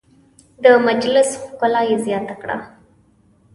[0.63, 2.55] د مجلس ښکلا یې زیاته کړه.